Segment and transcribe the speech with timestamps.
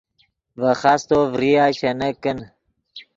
[0.59, 2.37] ڤے خاستو ڤریا شینک کن